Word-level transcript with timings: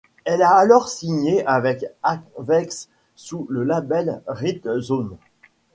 Elle 0.25 0.41
a 0.41 0.55
alors 0.55 0.89
signée 0.89 1.45
avec 1.45 1.85
Avex 2.01 2.89
sous 3.15 3.45
le 3.51 3.63
label 3.63 4.23
Rhythm 4.25 4.79
Zone. 4.79 5.15